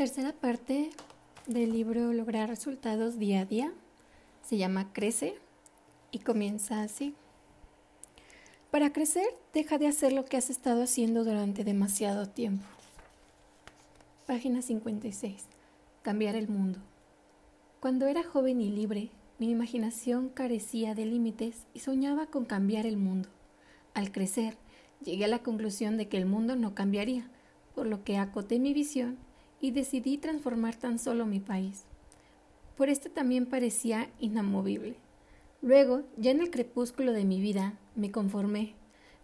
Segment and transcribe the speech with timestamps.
[0.00, 0.88] Tercera parte
[1.46, 3.70] del libro Lograr resultados día a día.
[4.42, 5.34] Se llama Crece
[6.10, 7.14] y comienza así.
[8.70, 12.64] Para crecer, deja de hacer lo que has estado haciendo durante demasiado tiempo.
[14.26, 15.44] Página 56.
[16.00, 16.78] Cambiar el mundo.
[17.78, 22.96] Cuando era joven y libre, mi imaginación carecía de límites y soñaba con cambiar el
[22.96, 23.28] mundo.
[23.92, 24.56] Al crecer,
[25.04, 27.28] llegué a la conclusión de que el mundo no cambiaría,
[27.74, 29.18] por lo que acoté mi visión
[29.60, 31.84] y decidí transformar tan solo mi país.
[32.76, 34.96] Por esto también parecía inamovible.
[35.62, 38.74] Luego, ya en el crepúsculo de mi vida, me conformé,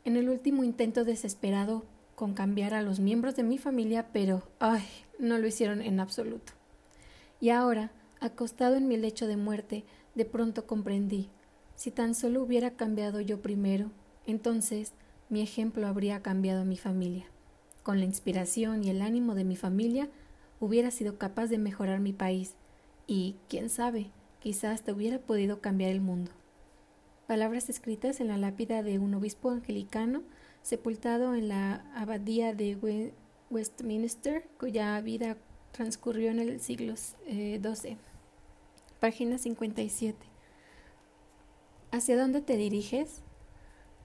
[0.04, 4.84] en el último intento desesperado con cambiar a los miembros de mi familia, pero, ay,
[5.18, 6.52] no lo hicieron en absoluto.
[7.40, 11.28] Y ahora, acostado en mi lecho de muerte, de pronto comprendí,
[11.74, 13.90] si tan solo hubiera cambiado yo primero,
[14.26, 14.92] entonces
[15.28, 17.26] mi ejemplo habría cambiado a mi familia.
[17.82, 20.08] Con la inspiración y el ánimo de mi familia,
[20.60, 22.54] hubiera sido capaz de mejorar mi país
[23.06, 26.32] y, quién sabe, quizás te hubiera podido cambiar el mundo.
[27.26, 30.22] Palabras escritas en la lápida de un obispo angelicano
[30.62, 33.12] sepultado en la abadía de
[33.50, 35.36] Westminster, cuya vida
[35.72, 37.16] transcurrió en el siglo XII.
[37.26, 37.96] Eh,
[39.00, 40.16] Página 57.
[41.92, 43.22] ¿Hacia dónde te diriges?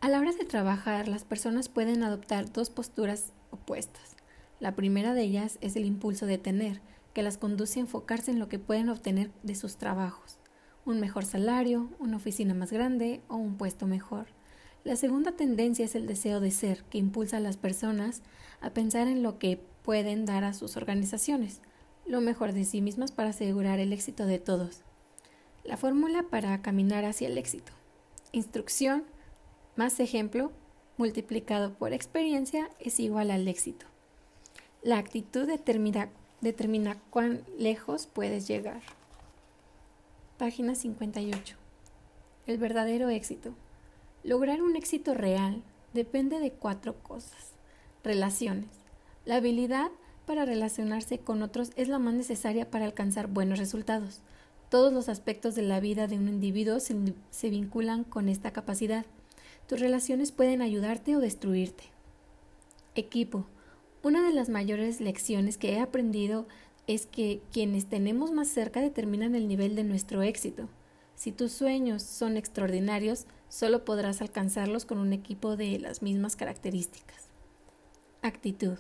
[0.02, 4.16] A la hora de trabajar, las personas pueden adoptar dos posturas opuestas.
[4.62, 6.82] La primera de ellas es el impulso de tener,
[7.16, 10.38] que las conduce a enfocarse en lo que pueden obtener de sus trabajos,
[10.86, 14.28] un mejor salario, una oficina más grande o un puesto mejor.
[14.84, 18.22] La segunda tendencia es el deseo de ser, que impulsa a las personas
[18.62, 21.64] a pensar en lo que pueden dar a sus organizaciones,
[22.06, 24.84] lo mejor de sí mismas para asegurar el éxito de todos.
[25.64, 27.72] La fórmula para caminar hacia el éxito.
[28.32, 29.06] Instrucción
[29.76, 30.52] más ejemplo
[30.98, 33.91] multiplicado por experiencia es igual al éxito.
[34.84, 36.10] La actitud determina,
[36.42, 38.82] determina cuán lejos puedes llegar.
[40.40, 41.56] Página 58.
[42.48, 43.54] El verdadero éxito.
[44.24, 45.62] Lograr un éxito real
[45.94, 47.52] depende de cuatro cosas.
[48.04, 48.72] Relaciones.
[49.24, 49.92] La habilidad
[50.26, 54.22] para relacionarse con otros es la más necesaria para alcanzar buenos resultados.
[54.70, 56.96] Todos los aspectos de la vida de un individuo se,
[57.30, 59.06] se, vinculan con esta capacidad.
[59.68, 61.84] Tus relaciones pueden ayudarte o destruirte.
[62.96, 63.46] Equipo.
[64.04, 66.48] Una de las mayores lecciones que he aprendido
[66.88, 70.68] es que quienes tenemos más cerca determinan el nivel de nuestro éxito.
[71.14, 77.28] Si tus sueños son extraordinarios, solo podrás alcanzarlos con un equipo de las mismas características.
[78.24, 78.78] Actitud.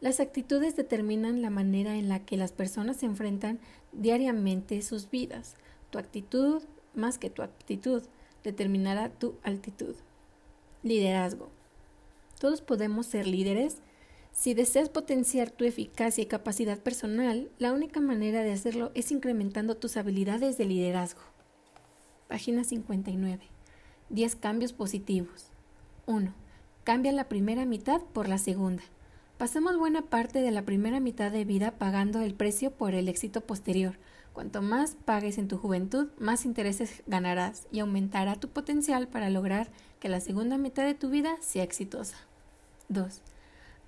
[0.00, 3.58] Las actitudes determinan la manera en la que las personas se enfrentan
[3.92, 5.56] diariamente sus vidas.
[5.90, 6.62] Tu actitud,
[6.94, 8.02] más que tu aptitud,
[8.42, 9.94] determinará tu altitud.
[10.82, 11.50] Liderazgo.
[12.40, 13.82] Todos podemos ser líderes.
[14.34, 19.76] Si deseas potenciar tu eficacia y capacidad personal, la única manera de hacerlo es incrementando
[19.76, 21.22] tus habilidades de liderazgo.
[22.28, 23.40] Página 59.
[24.10, 25.50] 10 cambios positivos.
[26.06, 26.34] 1.
[26.82, 28.82] Cambia la primera mitad por la segunda.
[29.38, 33.40] Pasamos buena parte de la primera mitad de vida pagando el precio por el éxito
[33.40, 33.98] posterior.
[34.32, 39.70] Cuanto más pagues en tu juventud, más intereses ganarás y aumentará tu potencial para lograr
[40.00, 42.16] que la segunda mitad de tu vida sea exitosa.
[42.88, 43.22] 2.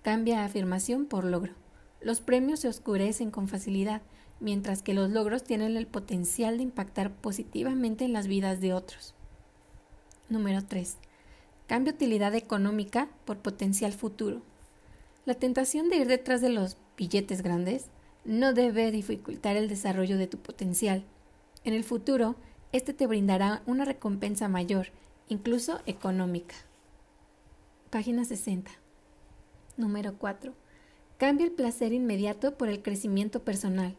[0.06, 1.53] Cambia afirmación por logro.
[2.00, 4.03] Los premios se oscurecen con facilidad
[4.39, 9.16] mientras que los logros tienen el potencial de impactar positivamente en las vidas de otros.
[10.28, 10.99] Número 3.
[11.66, 14.43] Cambia utilidad económica por potencial futuro.
[15.25, 17.87] La tentación de ir detrás de los billetes grandes
[18.25, 21.03] no debe dificultar el desarrollo de tu potencial.
[21.65, 22.37] En el futuro,
[22.71, 24.87] este te brindará una recompensa mayor,
[25.28, 26.55] incluso económica.
[27.91, 28.86] Página 60.
[29.77, 30.55] Número 4.
[31.19, 33.95] Cambia el placer inmediato por el crecimiento personal.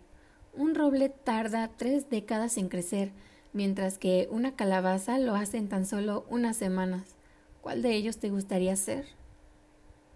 [0.56, 3.12] Un roble tarda tres décadas en crecer,
[3.54, 7.16] mientras que una calabaza lo hace en tan solo unas semanas.
[7.62, 9.06] ¿Cuál de ellos te gustaría ser?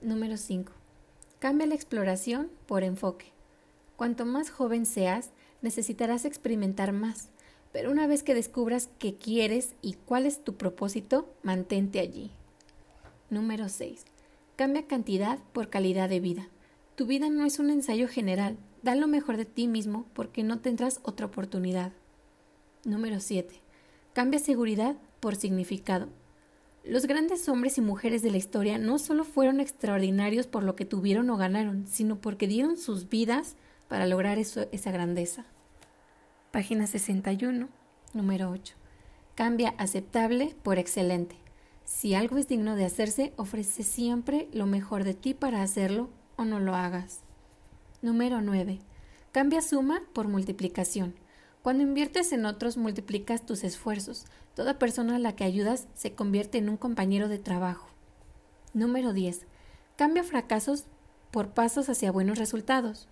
[0.01, 0.71] Número 5.
[1.37, 3.27] Cambia la exploración por enfoque.
[3.97, 5.29] Cuanto más joven seas,
[5.61, 7.29] necesitarás experimentar más,
[7.71, 12.31] pero una vez que descubras qué quieres y cuál es tu propósito, mantente allí.
[13.29, 14.05] Número 6.
[14.61, 16.47] Cambia cantidad por calidad de vida.
[16.93, 20.59] Tu vida no es un ensayo general, Da lo mejor de ti mismo porque no
[20.59, 21.93] tendrás otra oportunidad.
[22.85, 23.59] Número 7.
[24.13, 26.09] Cambia seguridad por significado.
[26.83, 30.85] Los grandes hombres y mujeres de la historia no solo fueron extraordinarios por lo que
[30.85, 33.55] tuvieron o ganaron, sino porque dieron sus vidas
[33.87, 35.43] para lograr esa grandeza.
[36.51, 37.67] Página 61,
[38.13, 38.75] número 8.
[39.33, 41.40] Cambia aceptable por excelente.
[41.93, 46.45] Si algo es digno de hacerse, ofrece siempre lo mejor de ti para hacerlo o
[46.45, 47.19] no lo hagas.
[48.01, 48.79] Número 9.
[49.33, 51.13] Cambia suma por multiplicación.
[51.61, 54.25] Cuando inviertes en otros, multiplicas tus esfuerzos.
[54.55, 57.89] Toda persona a la que ayudas se convierte en un compañero de trabajo.
[58.73, 59.45] Número 10.
[59.97, 60.85] Cambia fracasos
[61.29, 63.09] por pasos hacia buenos resultados.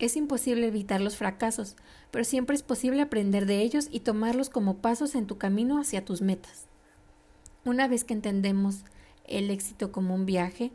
[0.00, 1.76] Es imposible evitar los fracasos,
[2.10, 6.04] pero siempre es posible aprender de ellos y tomarlos como pasos en tu camino hacia
[6.04, 6.67] tus metas.
[7.68, 8.82] Una vez que entendemos
[9.26, 10.72] el éxito como un viaje,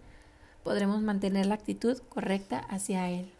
[0.62, 3.31] podremos mantener la actitud correcta hacia él.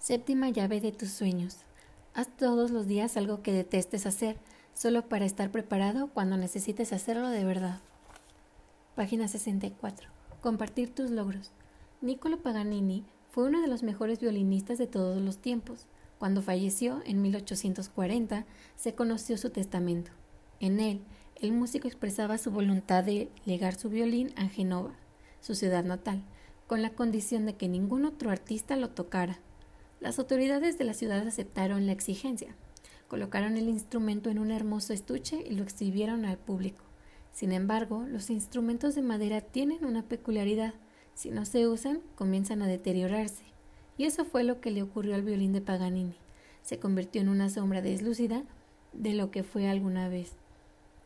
[0.00, 1.58] Séptima llave de tus sueños.
[2.14, 4.36] Haz todos los días algo que detestes hacer,
[4.74, 7.78] solo para estar preparado cuando necesites hacerlo de verdad.
[8.96, 10.08] Página 64.
[10.40, 11.52] Compartir tus logros.
[12.00, 15.86] Niccolo Paganini fue uno de los mejores violinistas de todos los tiempos.
[16.18, 20.10] Cuando falleció en 1840, se conoció su testamento.
[20.60, 21.00] En él,
[21.36, 24.94] el músico expresaba su voluntad de legar su violín a Genova,
[25.40, 26.22] su ciudad natal,
[26.66, 29.38] con la condición de que ningún otro artista lo tocara.
[30.00, 32.54] Las autoridades de la ciudad aceptaron la exigencia.
[33.08, 36.84] Colocaron el instrumento en un hermoso estuche y lo exhibieron al público.
[37.32, 40.74] Sin embargo, los instrumentos de madera tienen una peculiaridad.
[41.14, 43.44] Si no se usan, comienzan a deteriorarse.
[43.98, 46.16] Y eso fue lo que le ocurrió al violín de Paganini.
[46.62, 48.44] Se convirtió en una sombra deslúcida
[48.92, 50.36] de lo que fue alguna vez.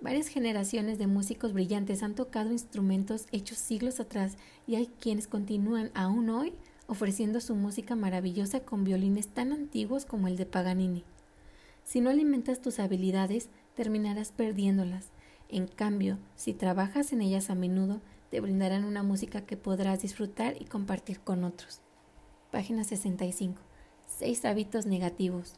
[0.01, 5.91] Varias generaciones de músicos brillantes han tocado instrumentos hechos siglos atrás y hay quienes continúan
[5.95, 6.53] aún hoy
[6.87, 11.05] ofreciendo su música maravillosa con violines tan antiguos como el de Paganini.
[11.85, 15.11] Si no alimentas tus habilidades, terminarás perdiéndolas.
[15.49, 20.61] En cambio, si trabajas en ellas a menudo, te brindarán una música que podrás disfrutar
[20.61, 21.81] y compartir con otros.
[22.53, 23.61] Página 65.
[24.07, 25.55] Seis hábitos negativos.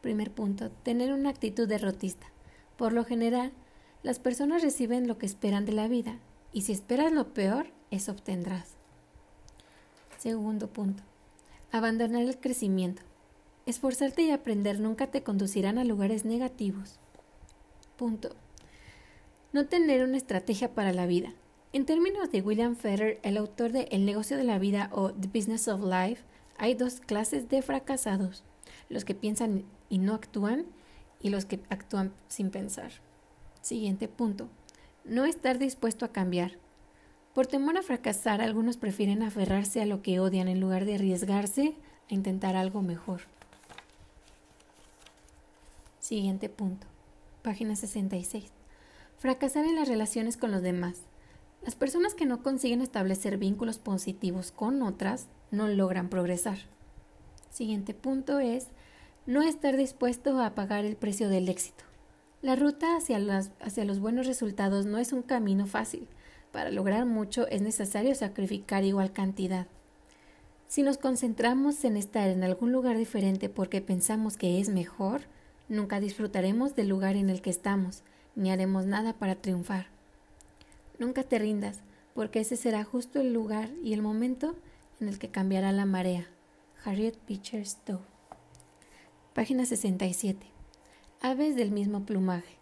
[0.00, 0.70] Primer punto.
[0.70, 2.26] Tener una actitud derrotista.
[2.78, 3.50] Por lo general,
[4.04, 6.20] las personas reciben lo que esperan de la vida,
[6.52, 8.76] y si esperas lo peor, eso obtendrás.
[10.16, 11.02] Segundo punto.
[11.72, 13.02] Abandonar el crecimiento.
[13.66, 17.00] Esforzarte y aprender nunca te conducirán a lugares negativos.
[17.96, 18.30] Punto.
[19.52, 21.34] No tener una estrategia para la vida.
[21.72, 25.26] En términos de William Fetter, el autor de El negocio de la vida o The
[25.26, 26.22] Business of Life,
[26.56, 28.44] hay dos clases de fracasados,
[28.88, 30.66] los que piensan y no actúan
[31.20, 32.92] y los que actúan sin pensar.
[33.62, 34.48] Siguiente punto.
[35.04, 36.52] No estar dispuesto a cambiar.
[37.34, 41.74] Por temor a fracasar, algunos prefieren aferrarse a lo que odian en lugar de arriesgarse
[42.10, 43.22] a intentar algo mejor.
[46.00, 46.86] Siguiente punto.
[47.42, 48.46] Página 66.
[49.18, 51.02] Fracasar en las relaciones con los demás.
[51.64, 56.58] Las personas que no consiguen establecer vínculos positivos con otras no logran progresar.
[57.50, 58.68] Siguiente punto es
[59.28, 61.84] no estar dispuesto a pagar el precio del éxito.
[62.40, 66.08] La ruta hacia, los buenos resultados no es un camino fácil.
[66.50, 69.66] Para lograr mucho es necesario sacrificar igual cantidad.
[70.66, 75.24] Si nos concentramos en estar en algún lugar diferente porque pensamos que es mejor,
[75.68, 78.04] nunca disfrutaremos del lugar en el que estamos
[78.34, 79.88] ni haremos nada para triunfar.
[80.98, 81.80] Nunca te rindas,
[82.14, 84.56] porque ese será justo el lugar y el momento
[85.02, 86.28] en el que cambiará la marea.
[86.82, 88.17] Harriet Beecher Stowe.
[89.38, 90.48] Página 67.
[91.20, 92.58] Aves del mismo plumaje.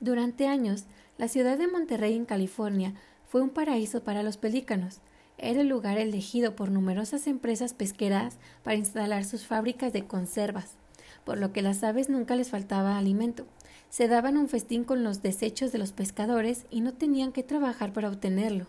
[0.00, 0.86] Durante años,
[1.18, 2.94] la ciudad de Monterrey en California
[3.28, 5.02] fue un paraíso para los pelícanos.
[5.36, 10.76] Era el lugar elegido por numerosas empresas pesqueras para instalar sus fábricas de conservas,
[11.22, 13.44] por lo que las aves nunca les faltaba alimento
[13.90, 17.92] se daban un festín con los desechos de los pescadores y no tenían que trabajar
[17.92, 18.68] para obtenerlo.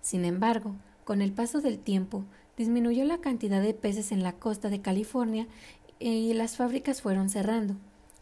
[0.00, 2.24] Sin embargo, con el paso del tiempo,
[2.60, 5.48] disminuyó la cantidad de peces en la costa de California
[6.00, 7.76] y las fábricas fueron cerrando.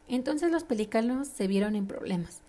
[0.06, 2.42] Entonces los pelícanos se vieron en problemas.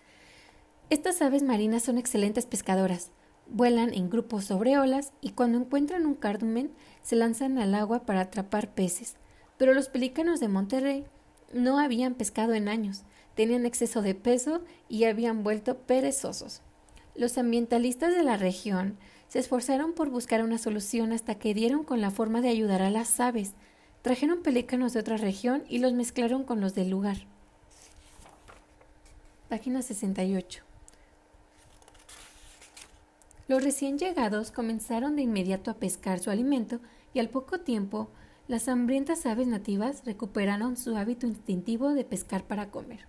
[0.90, 3.12] Estas aves marinas son excelentes pescadoras.
[3.48, 6.72] Vuelan en grupos sobre olas y cuando encuentran un cardumen
[7.04, 9.16] se lanzan al agua para atrapar peces.
[9.58, 11.06] Pero los pelícanos de Monterrey
[11.54, 13.06] no habían pescado en años
[13.40, 16.62] tenían exceso de peso y habían vuelto perezosos.
[17.16, 18.98] Los ambientalistas de la región
[19.30, 22.90] se esforzaron por buscar una solución hasta que dieron con la forma de ayudar a
[22.90, 23.54] las aves.
[24.02, 27.18] Trajeron pelícanos de otra región y los mezclaron con los del lugar.
[29.50, 30.64] Página 68.
[33.50, 36.80] Los recién llegados comenzaron de inmediato a pescar su alimento
[37.14, 38.10] y al poco tiempo
[38.48, 43.06] las hambrientas aves nativas recuperaron su hábito instintivo de pescar para comer.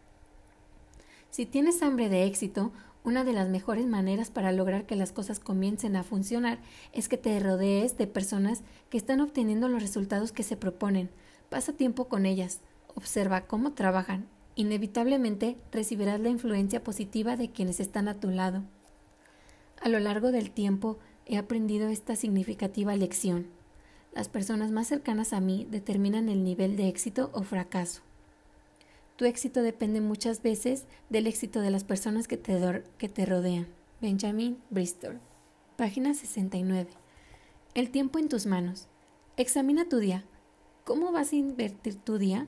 [1.31, 5.41] Si tienes hambre de éxito, una de las mejores maneras para lograr que las cosas
[5.41, 6.59] comiencen a funcionar
[6.93, 11.11] es que te rodees de personas que están obteniendo los resultados que se proponen.
[11.49, 12.61] Pasa tiempo con ellas,
[12.95, 14.27] observa cómo trabajan.
[14.55, 18.63] Inevitablemente recibirás la influencia positiva de quienes están a tu lado.
[19.81, 23.47] A lo largo del tiempo, he aprendido esta significativa lección.
[24.13, 28.03] Las personas más cercanas a mí determinan el nivel de éxito o fracaso.
[29.21, 33.67] Tu éxito depende muchas veces del éxito de las personas que te, rodean.
[34.01, 35.21] Benjamin Bristol.
[35.77, 36.89] Página 69.
[37.75, 38.89] El tiempo en tus manos.
[39.37, 40.25] Examina tu día.
[40.85, 42.47] ¿Cómo vas a invertir tu día?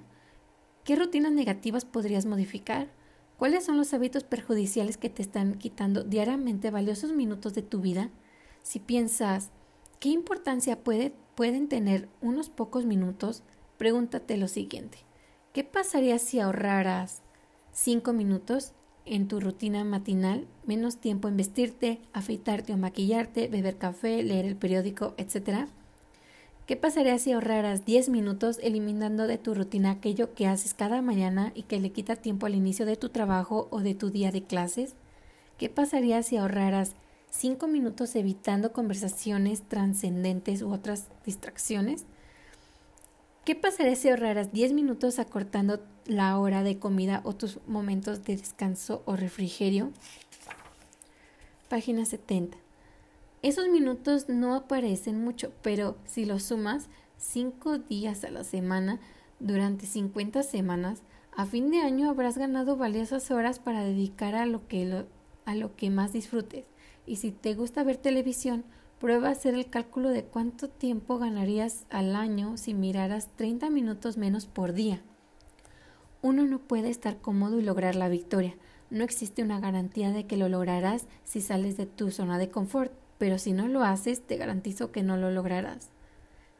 [0.83, 2.88] ¿Qué rutinas negativas podrías modificar?
[3.37, 8.09] ¿Cuáles son los hábitos perjudiciales que te están quitando diariamente valiosos minutos de tu vida?
[8.62, 9.50] Si piensas,
[10.00, 13.43] ¿qué importancia puede, pueden tener unos pocos minutos?
[13.76, 15.05] Pregúntate lo siguiente.
[15.52, 17.21] ¿Qué pasaría si ahorraras
[17.73, 18.73] cinco minutos
[19.04, 24.56] en tu rutina matinal, menos tiempo en vestirte, afeitarte o maquillarte, beber café, leer el
[24.56, 25.68] periódico, etcétera?
[26.64, 31.52] ¿Qué pasaría si ahorraras 10 minutos eliminando de tu rutina aquello que haces cada mañana
[31.54, 34.44] y que le quita tiempo al inicio de tu trabajo o de tu día de
[34.44, 34.94] clases?
[35.59, 36.94] ¿Qué pasaría si ahorraras
[37.28, 42.06] 5 minutos evitando conversaciones trascendentes u otras distracciones?
[43.44, 48.37] ¿Qué pasaría si ahorraras 10 minutos acortando la hora de comida o tus momentos de
[48.37, 49.90] descanso o refrigerio?
[51.68, 52.56] Página 70.
[53.42, 59.00] Esos minutos no aparecen mucho, pero si los sumas 5 días a la semana
[59.40, 61.02] durante 50 semanas,
[61.37, 65.04] a fin de año habrás ganado valiosas horas para dedicar a lo que,
[65.46, 66.64] a lo que más disfrutes.
[67.06, 68.64] Y si te gusta ver televisión,
[69.02, 74.16] prueba a hacer el cálculo de cuánto tiempo ganarías al año si miraras 30 minutos
[74.16, 75.02] menos por día.
[76.23, 78.54] Uno no puede estar cómodo y lograr la victoria.
[78.90, 82.92] No existe una garantía de que lo lograrás si sales de tu zona de confort
[83.18, 85.90] pero si no lo haces, te garantizo que no lo lograrás.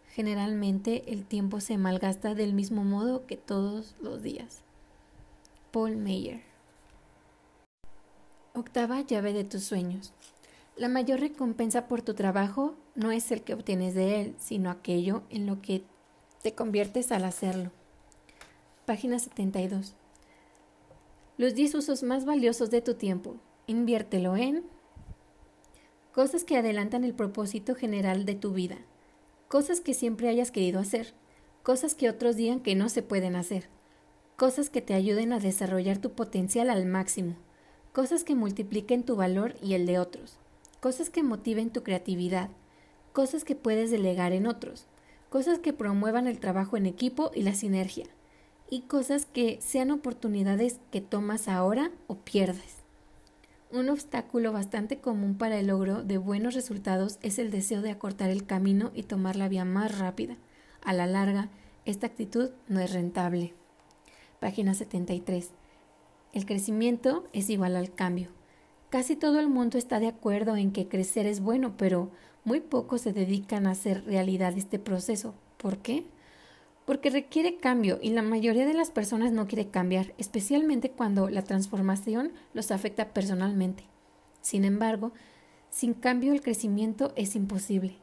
[0.09, 4.63] Generalmente el tiempo se malgasta del mismo modo que todos los días.
[5.73, 6.41] Paul Meyer.
[8.53, 10.13] Octava llave de tus sueños.
[10.77, 15.23] La mayor recompensa por tu trabajo no es el que obtienes de él, sino aquello
[15.29, 15.85] en lo que
[16.43, 17.71] te conviertes al hacerlo.
[18.87, 19.95] Página 72.
[21.37, 23.37] Los 10 usos más valiosos de tu tiempo.
[23.67, 24.65] Inviértelo en
[26.13, 28.79] cosas que adelantan el propósito general de tu vida,
[29.49, 31.15] cosas que siempre hayas querido hacer,
[31.63, 33.69] cosas que otros digan que no se pueden hacer,
[34.37, 37.37] cosas que te ayuden a desarrollar tu potencial al máximo,
[37.93, 40.39] cosas que multipliquen tu valor y el de otros,
[40.83, 42.51] cosas que motiven tu creatividad,
[43.13, 44.87] cosas que puedes delegar en otros,
[45.31, 48.07] cosas que promuevan el trabajo en equipo y la sinergia,
[48.69, 52.79] y cosas que sean oportunidades que tomas ahora o pierdes.
[53.71, 58.31] Un obstáculo bastante común para el logro de buenos resultados es el deseo de acortar
[58.31, 60.37] el camino y tomar la vía más rápida.
[60.85, 61.49] A la larga,
[61.85, 63.55] esta actitud no es rentable.
[64.41, 65.53] Página 73.
[66.33, 68.42] El crecimiento es igual al cambio.
[68.93, 72.13] Casi todo el mundo está de acuerdo en que crecer es bueno, pero
[72.45, 75.35] muy pocos se dedican a hacer realidad este proceso.
[75.57, 76.05] ¿Por qué?
[76.85, 81.43] porque requiere cambio y la mayoría de las personas no quiere cambiar, especialmente cuando la
[81.43, 83.85] transformación los afecta personalmente.
[84.41, 85.13] Sin embargo,
[85.71, 87.97] sin cambio el crecimiento es imposible.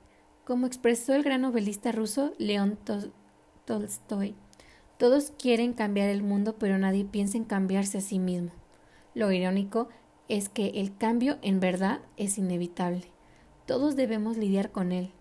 [0.45, 2.79] Como expresó el gran novelista ruso León
[3.65, 4.35] Tolstoy,
[4.97, 8.51] todos quieren cambiar el mundo, pero nadie piensa en cambiarse a sí mismo.
[9.13, 9.89] Lo irónico
[10.29, 13.11] es que el cambio en verdad es inevitable.
[13.65, 15.11] Todos debemos lidiar con él.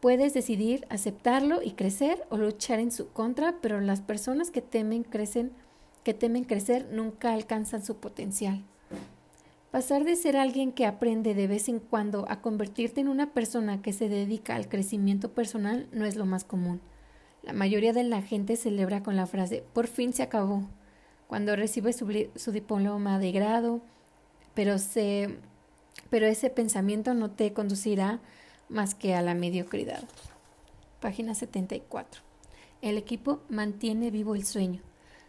[0.00, 5.02] Puedes decidir aceptarlo y crecer o luchar en su contra, pero las personas que temen
[5.02, 5.52] crecen,
[6.04, 8.62] que temen crecer nunca alcanzan su potencial.
[9.70, 13.82] Pasar de ser alguien que aprende de vez en cuando a convertirte en una persona
[13.82, 16.80] que se dedica al crecimiento personal no es lo más común.
[17.42, 20.68] La mayoría de la gente celebra con la frase por fin se acabó
[21.26, 23.80] cuando recibe su, su diploma de grado,
[24.60, 25.38] pero, se,
[26.10, 28.20] pero ese pensamiento no te conducirá
[28.68, 30.04] más que a la mediocridad.
[31.00, 32.20] Página 74.
[32.82, 34.82] El equipo mantiene vivo el sueño.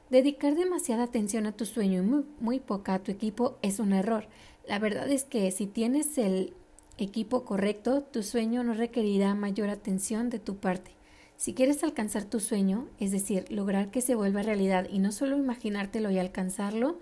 [0.10, 4.28] Dedicar demasiada atención a tu sueño y muy, poca a tu equipo es un error.
[4.68, 6.54] La verdad es que si tienes el
[6.98, 10.92] equipo correcto, tu sueño no requerirá mayor atención de tu parte.
[11.38, 15.38] Si quieres alcanzar tu sueño, es decir, lograr que se vuelva realidad y no solo
[15.38, 17.00] imaginártelo y alcanzarlo,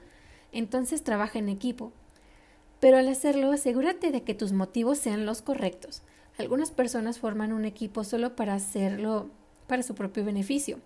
[0.52, 1.92] entonces trabaja en equipo.
[2.80, 6.02] Pero al hacerlo, asegúrate de que tus motivos sean los correctos.
[6.38, 9.30] Algunas personas forman un equipo solo para hacerlo
[9.68, 10.80] para su propio beneficio,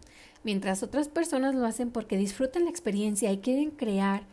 [0.43, 4.23] mientras otras personas lo hacen porque disfrutan la experiencia y quieren crear,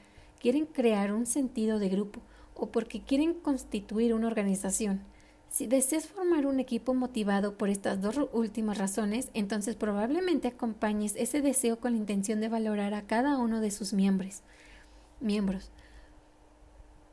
[0.41, 2.21] quieren crear un sentido de grupo
[2.55, 5.03] o porque quieren constituir una organización.
[5.51, 11.43] Si deseas formar un equipo motivado por estas dos últimas razones, entonces probablemente acompañes ese
[11.43, 14.43] deseo con la intención de valorar a cada uno de sus miembros.
[15.21, 15.71] miembros.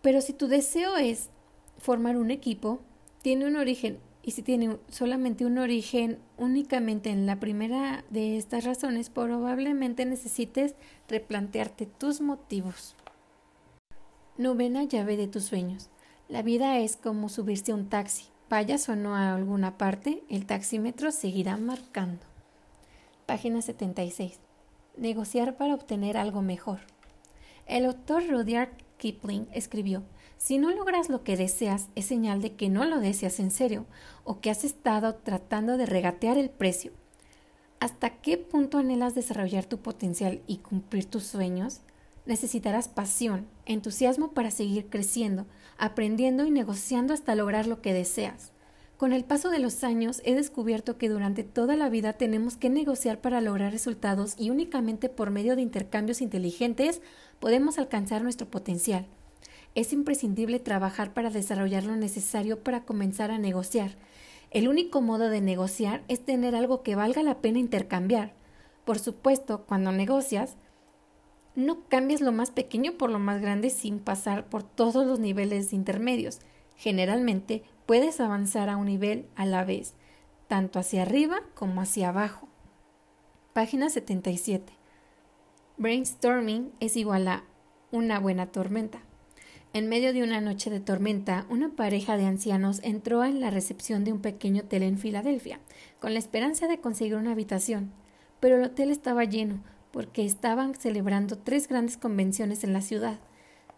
[0.07, 1.31] Pero si tu deseo es
[1.79, 2.79] formar un equipo,
[3.21, 8.63] tiene un origen y si tiene solamente un origen únicamente en la primera de estas
[8.63, 10.75] razones, probablemente necesites
[11.09, 12.95] replantearte tus motivos.
[14.37, 15.89] Novena llave de tus sueños.
[16.29, 18.27] La vida es como subirse a un taxi.
[18.49, 22.21] Vayas o no a alguna parte, el taxímetro seguirá marcando.
[23.25, 24.39] Página 76.
[24.95, 26.79] Negociar para obtener algo mejor.
[27.65, 30.03] El autor Rudyard Kipling escribió
[30.37, 33.85] si no logras lo que deseas, es señal de que no lo deseas en serio
[34.23, 36.91] o que has estado tratando de regatear el precio.
[37.79, 41.81] ¿Hasta qué punto anhelas desarrollar tu potencial y cumplir tus sueños?
[42.25, 48.51] Necesitarás pasión, entusiasmo para seguir creciendo, aprendiendo y negociando hasta lograr lo que deseas.
[48.97, 52.71] Con el paso de los años he descubierto que durante toda la vida tenemos que
[52.71, 57.01] negociar para lograr resultados y únicamente por medio de intercambios inteligentes
[57.39, 59.07] podemos alcanzar nuestro potencial
[59.77, 63.91] es imprescindible trabajar para desarrollar lo necesario para comenzar a negociar.
[64.49, 68.33] El único modo de negociar es tener algo que valga la pena intercambiar.
[68.85, 70.55] Por supuesto, cuando negocias,
[71.53, 75.73] no cambias lo más pequeño por lo más grande sin pasar por todos los niveles
[75.73, 76.39] intermedios.
[76.75, 79.93] Generalmente puedes avanzar a un nivel a la vez,
[80.47, 82.47] tanto hacia arriba como hacia abajo.
[83.53, 84.76] Página 77.
[85.79, 87.43] Brainstorming es igual a
[87.91, 89.03] una buena tormenta.
[89.73, 94.03] En medio de una noche de tormenta, una pareja de ancianos entró en la recepción
[94.03, 95.59] de un pequeño hotel en Filadelfia,
[95.99, 97.91] con la esperanza de conseguir una habitación.
[98.39, 103.19] Pero el hotel estaba lleno, porque estaban celebrando tres grandes convenciones en la ciudad.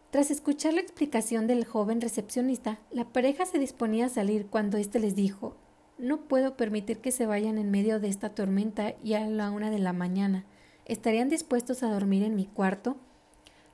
[0.10, 5.01] Tras escuchar la explicación del joven recepcionista, la pareja se disponía a salir cuando éste
[5.01, 5.58] les dijo
[5.98, 9.70] No puedo permitir que se vayan en medio de esta tormenta y a la una
[9.70, 10.46] de la mañana.
[10.89, 12.98] ¿Estarían dispuestos a dormir en mi cuarto?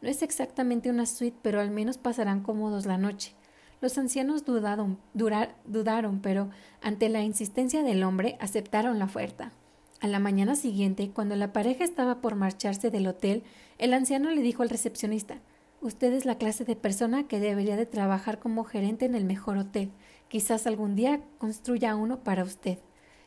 [0.02, 3.36] No es exactamente una suite, pero al menos pasarán cómodos la noche.
[3.80, 6.50] Los ancianos dudaron, dudaron, pero
[6.82, 9.54] ante la insistencia del hombre aceptaron la oferta.
[10.02, 13.44] A la mañana siguiente, cuando la pareja estaba por marcharse del hotel,
[13.78, 15.40] el anciano le dijo al recepcionista
[15.80, 19.58] Usted es la clase de persona que debería de trabajar como gerente en el mejor
[19.58, 19.90] hotel.
[20.28, 22.78] Quizás algún día construya uno para usted.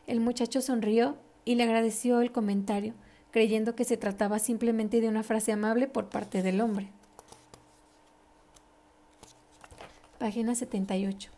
[0.06, 2.92] El muchacho sonrió y le agradeció el comentario
[3.38, 6.88] creyendo que se trataba simplemente de una frase amable por parte del hombre.
[10.18, 11.30] Página 78.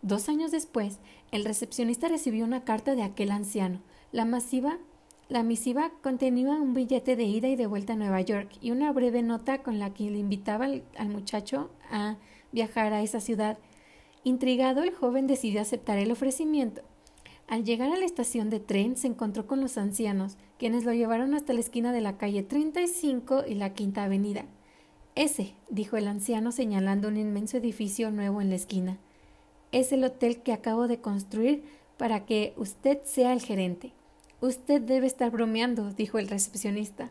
[0.00, 0.98] Dos años después,
[1.30, 3.82] el recepcionista recibió una carta de aquel anciano.
[4.12, 4.78] La masiva
[5.28, 8.90] la misiva contenía un billete de ida y de vuelta a Nueva York y una
[8.90, 12.16] breve nota con la que le invitaba al, al, muchacho a
[12.50, 13.58] viajar a esa ciudad.
[14.24, 16.80] Intrigado, el joven decidió aceptar el ofrecimiento.
[17.48, 21.34] Al llegar a la estación de tren se encontró con los ancianos, quienes lo llevaron
[21.34, 24.46] hasta la esquina de la calle 35 y la Quinta Avenida.
[25.14, 28.98] Ese, dijo el anciano señalando un inmenso edificio nuevo en la esquina,
[29.72, 31.64] es el hotel que acabo de construir
[31.96, 33.92] para que usted sea el gerente.
[34.40, 37.10] Usted debe estar bromeando, dijo el recepcionista.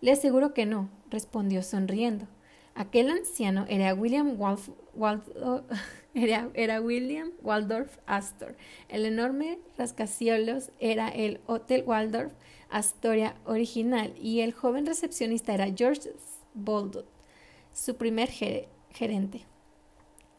[0.00, 2.26] Le aseguro que no, respondió sonriendo.
[2.74, 4.36] Aquel anciano era William
[6.14, 8.56] era, William Waldorf Astor.
[8.88, 12.32] El enorme rascacielos era el Hotel Waldorf
[12.70, 16.10] Astoria original y el joven recepcionista era George
[16.54, 17.06] Boldot,
[17.72, 19.46] su primer gerente.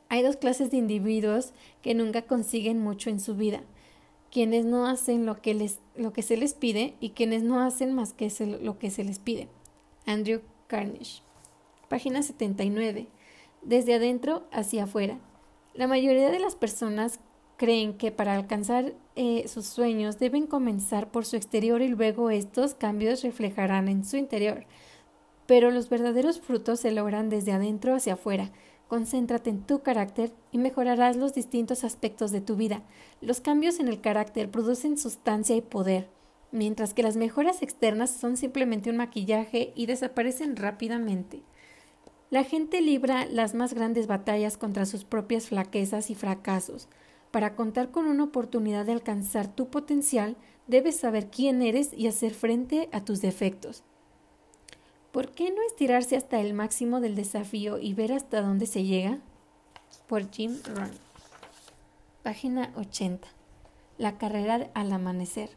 [0.10, 3.64] Hay dos clases de individuos que nunca consiguen mucho en su vida
[4.36, 7.94] quienes no hacen lo que, les, lo que se les pide y quienes no hacen
[7.94, 8.30] más que
[8.62, 9.48] lo que se les pide.
[10.06, 11.25] Andrew Carnegie.
[11.90, 13.08] Página 79.
[13.62, 15.20] Desde adentro hacia afuera.
[15.74, 17.20] La mayoría de las personas
[17.58, 22.74] creen que para alcanzar eh, sus sueños deben comenzar por su exterior y luego estos
[22.74, 24.66] cambios reflejarán en su interior.
[25.46, 28.52] Pero los verdaderos frutos se logran desde adentro hacia afuera.
[28.88, 32.84] Concéntrate en tu carácter y mejorarás los distintos aspectos de tu vida.
[33.22, 36.10] Los cambios en el carácter producen sustancia y poder
[36.56, 41.44] mientras que las mejoras externas son simplemente un maquillaje y desaparecen rápidamente.
[42.32, 46.88] La gente libra las más grandes batallas contra sus propias flaquezas y fracasos.
[47.32, 50.36] Para contar con una oportunidad de alcanzar tu potencial,
[50.68, 53.84] debes saber quién eres y hacer frente a tus defectos.
[55.12, 59.20] ¿Por qué no estirarse hasta el máximo del desafío y ver hasta dónde se llega?
[60.08, 60.92] Por Jim Rohn.
[62.24, 63.28] Página 80.
[63.98, 65.52] La carrera al amanecer.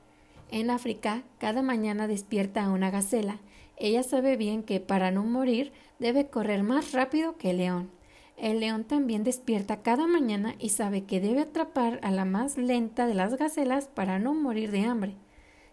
[0.51, 3.39] En África, cada mañana despierta a una gacela.
[3.77, 7.91] Ella sabe bien que para no morir debe correr más rápido que el león.
[8.37, 13.07] El león también despierta cada mañana y sabe que debe atrapar a la más lenta
[13.07, 15.17] de las gacelas para no morir de hambre.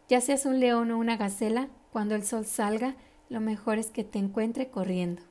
[0.10, 2.96] Ya seas un león o una gacela, cuando el sol salga,
[3.30, 5.22] lo mejor es que te encuentre corriendo.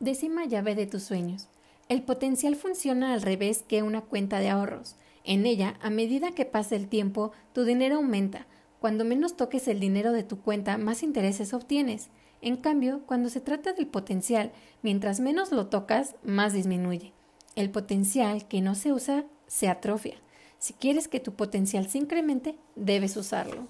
[0.00, 1.48] Décima llave de tus sueños.
[1.88, 4.96] El potencial funciona al revés que una cuenta de ahorros.
[5.24, 8.46] En ella, a medida que pasa el tiempo, tu dinero aumenta.
[8.80, 12.10] Cuando menos toques el dinero de tu cuenta, más intereses obtienes.
[12.40, 14.50] En cambio, cuando se trata del potencial,
[14.82, 17.12] mientras menos lo tocas, más disminuye.
[17.54, 20.16] El potencial que no se usa se atrofia.
[20.58, 23.68] Si quieres que tu potencial se incremente, debes usarlo.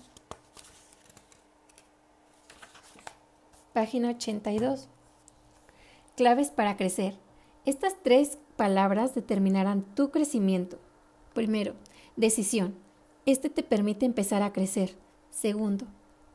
[3.73, 4.89] Página 82.
[6.17, 7.17] Claves para crecer.
[7.65, 10.79] Estas tres palabras determinarán tu crecimiento.
[11.35, 11.75] Primero,
[12.17, 12.75] decisión.
[13.25, 14.95] Este te permite empezar a crecer.
[15.31, 15.87] Segundo,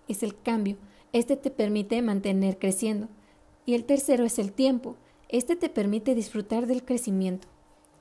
[0.08, 0.78] es el cambio.
[1.14, 3.08] Este te permite mantener creciendo.
[3.66, 4.96] Y el tercero es el tiempo.
[5.30, 7.48] Este te permite disfrutar del crecimiento.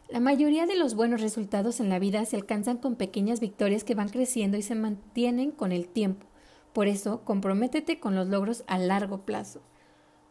[0.09, 3.97] La mayoría de los buenos resultados en la vida se alcanzan con pequeñas victorias que
[3.97, 6.27] van creciendo y se mantienen con el tiempo.
[6.73, 9.63] Por eso, comprométete con los logros a largo plazo.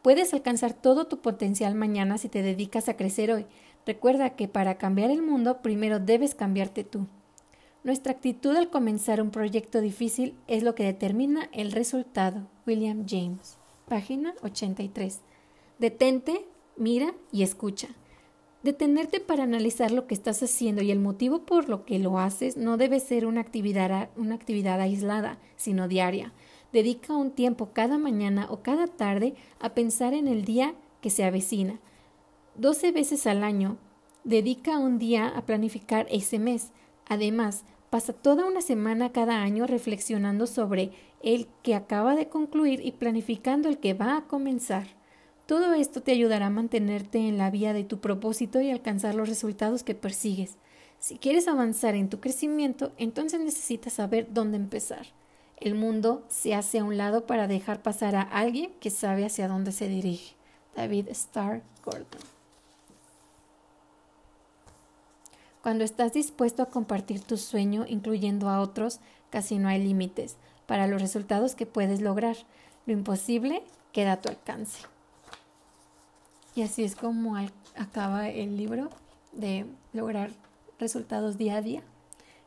[0.01, 3.47] Puedes alcanzar todo tu potencial mañana si te dedicas a crecer hoy.
[3.85, 7.07] Recuerda que para cambiar el mundo primero debes cambiarte tú.
[7.83, 12.47] Nuestra actitud al comenzar un proyecto difícil es lo que determina el resultado.
[12.65, 13.57] William James.
[13.87, 15.21] Página 83.
[15.77, 17.89] Detente, mira y escucha.
[18.63, 22.57] Detenerte para analizar lo que estás haciendo y el motivo por lo que lo haces
[22.57, 26.33] no debe ser una actividad, una actividad aislada, sino diaria.
[26.73, 31.23] Dedica un tiempo cada mañana o cada tarde a pensar en el día que se
[31.23, 31.79] avecina.
[32.57, 33.77] Doce veces al año,
[34.23, 36.71] dedica un día a planificar ese mes.
[37.05, 40.91] Además, pasa toda una semana cada año reflexionando sobre
[41.21, 44.87] el que acaba de concluir y planificando el que va a comenzar.
[45.47, 49.27] Todo esto te ayudará a mantenerte en la vía de tu propósito y alcanzar los
[49.27, 50.57] resultados que persigues.
[50.97, 55.07] Si quieres avanzar en tu crecimiento, entonces necesitas saber dónde empezar.
[55.57, 59.49] El mundo se hace a un lado para dejar pasar a alguien que sabe hacia
[59.49, 60.35] dónde se dirige.
[60.75, 62.34] David Starr Gordon.
[65.65, 68.99] Cuando estás dispuesto a compartir tu sueño, incluyendo a otros,
[69.31, 72.37] casi no hay límites para los resultados que puedes lograr.
[72.85, 74.85] Lo imposible queda a tu alcance.
[76.53, 77.35] Y así es como
[77.75, 78.91] acaba el libro
[79.31, 80.29] de lograr
[80.77, 81.81] resultados día a día.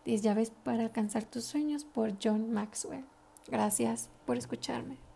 [0.05, 3.05] 10 llaves para alcanzar tus sueños por John Maxwell.
[3.49, 5.08] Gracias por escucharme.